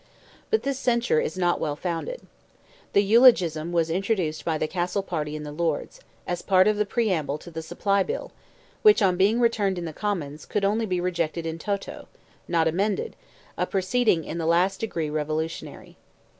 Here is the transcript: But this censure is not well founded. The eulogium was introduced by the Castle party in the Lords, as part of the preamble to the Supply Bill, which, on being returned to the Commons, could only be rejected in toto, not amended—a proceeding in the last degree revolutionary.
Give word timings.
But 0.49 0.63
this 0.63 0.79
censure 0.79 1.19
is 1.19 1.37
not 1.37 1.59
well 1.59 1.75
founded. 1.75 2.21
The 2.93 3.03
eulogium 3.03 3.71
was 3.71 3.91
introduced 3.91 4.43
by 4.43 4.57
the 4.57 4.67
Castle 4.67 5.03
party 5.03 5.35
in 5.35 5.43
the 5.43 5.51
Lords, 5.51 5.99
as 6.25 6.41
part 6.41 6.67
of 6.67 6.77
the 6.77 6.87
preamble 6.87 7.37
to 7.37 7.51
the 7.51 7.61
Supply 7.61 8.01
Bill, 8.01 8.31
which, 8.81 9.03
on 9.03 9.15
being 9.15 9.39
returned 9.39 9.75
to 9.75 9.81
the 9.83 9.93
Commons, 9.93 10.47
could 10.47 10.65
only 10.65 10.87
be 10.87 10.99
rejected 10.99 11.45
in 11.45 11.59
toto, 11.59 12.07
not 12.47 12.67
amended—a 12.67 13.67
proceeding 13.67 14.23
in 14.23 14.39
the 14.39 14.47
last 14.47 14.79
degree 14.79 15.11
revolutionary. 15.11 15.97